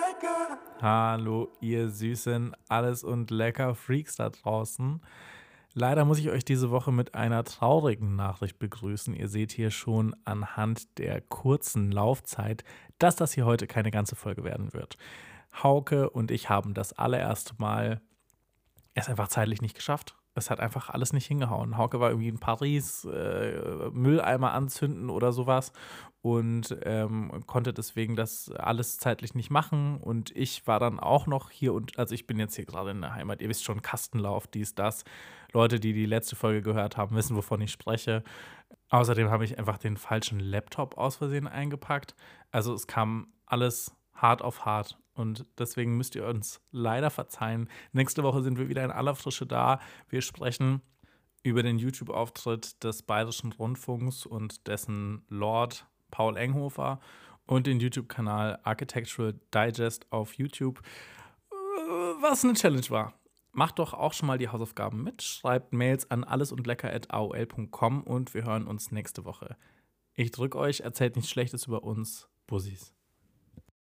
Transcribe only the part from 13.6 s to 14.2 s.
keine ganze